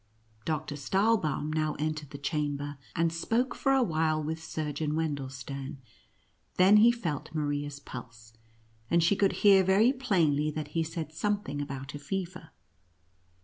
[0.45, 5.77] Doctor Stahl bäum now entered the chamber, and spoke for a while with Surgeon Wendelstern,
[6.57, 8.33] then he felt Maria's pulse,
[8.89, 12.49] and she could hear very plainly that he said something about a fever.